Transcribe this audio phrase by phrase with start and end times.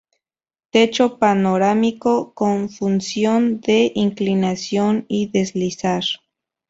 [0.71, 6.01] Techo panorámico con función de inclinación y deslizar.